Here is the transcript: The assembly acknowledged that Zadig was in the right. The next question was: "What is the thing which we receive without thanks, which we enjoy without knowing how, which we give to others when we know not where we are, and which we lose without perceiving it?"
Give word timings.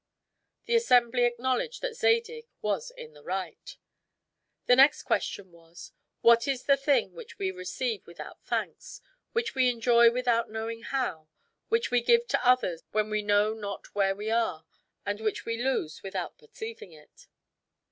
The 0.65 0.73
assembly 0.73 1.25
acknowledged 1.25 1.83
that 1.83 1.95
Zadig 1.95 2.47
was 2.59 2.89
in 2.89 3.13
the 3.13 3.21
right. 3.21 3.77
The 4.65 4.75
next 4.75 5.03
question 5.03 5.51
was: 5.51 5.91
"What 6.21 6.47
is 6.47 6.63
the 6.63 6.75
thing 6.75 7.13
which 7.13 7.37
we 7.37 7.51
receive 7.51 8.07
without 8.07 8.41
thanks, 8.43 9.01
which 9.33 9.53
we 9.53 9.69
enjoy 9.69 10.09
without 10.09 10.49
knowing 10.49 10.81
how, 10.81 11.27
which 11.69 11.91
we 11.91 12.01
give 12.01 12.25
to 12.29 12.43
others 12.43 12.81
when 12.91 13.11
we 13.11 13.21
know 13.21 13.53
not 13.53 13.93
where 13.93 14.15
we 14.15 14.31
are, 14.31 14.65
and 15.05 15.19
which 15.21 15.45
we 15.45 15.61
lose 15.63 16.01
without 16.01 16.35
perceiving 16.39 16.91
it?" 16.91 17.27